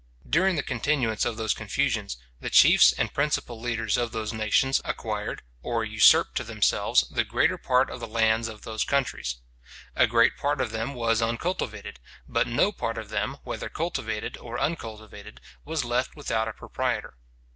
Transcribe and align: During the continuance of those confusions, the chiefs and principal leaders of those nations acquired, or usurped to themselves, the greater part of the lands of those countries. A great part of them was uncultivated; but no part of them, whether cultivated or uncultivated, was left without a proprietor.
During 0.27 0.55
the 0.55 0.63
continuance 0.63 1.25
of 1.25 1.37
those 1.37 1.53
confusions, 1.53 2.17
the 2.39 2.49
chiefs 2.49 2.91
and 2.91 3.13
principal 3.13 3.59
leaders 3.61 3.97
of 3.97 4.11
those 4.11 4.33
nations 4.33 4.81
acquired, 4.83 5.43
or 5.61 5.85
usurped 5.85 6.33
to 6.37 6.43
themselves, 6.43 7.03
the 7.11 7.23
greater 7.23 7.59
part 7.59 7.91
of 7.91 7.99
the 7.99 8.07
lands 8.07 8.47
of 8.47 8.63
those 8.63 8.83
countries. 8.83 9.41
A 9.95 10.07
great 10.07 10.37
part 10.37 10.59
of 10.59 10.71
them 10.71 10.95
was 10.95 11.21
uncultivated; 11.21 11.99
but 12.27 12.47
no 12.47 12.71
part 12.71 12.97
of 12.97 13.09
them, 13.09 13.37
whether 13.43 13.69
cultivated 13.69 14.37
or 14.37 14.57
uncultivated, 14.59 15.39
was 15.65 15.85
left 15.85 16.15
without 16.15 16.47
a 16.47 16.53
proprietor. 16.53 17.13